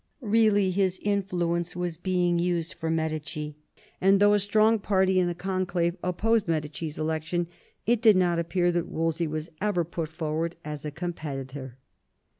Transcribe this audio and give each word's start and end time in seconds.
Eeallyhis 0.23 0.97
influence 1.03 1.75
was 1.75 1.95
being 1.97 2.39
used 2.39 2.73
for 2.73 2.89
Medici, 2.89 3.55
100 3.99 3.99
THOMAS 3.99 3.99
WOLSEY 3.99 3.99
chap, 3.99 3.99
vi 3.99 4.07
and 4.07 4.19
though 4.19 4.33
a 4.33 4.39
strong 4.39 4.79
party 4.79 5.19
in 5.19 5.27
the 5.27 5.35
conclave 5.35 5.95
opposed 6.03 6.47
Medici's 6.47 6.97
election, 6.97 7.45
it 7.85 8.01
does 8.01 8.15
not 8.15 8.39
appear 8.39 8.71
that 8.71 8.87
Wolsey 8.89 9.27
was 9.27 9.51
ever 9.61 9.83
put 9.85 10.09
forward 10.09 10.55
as 10.65 10.85
a 10.85 10.89
competitor. 10.89 11.77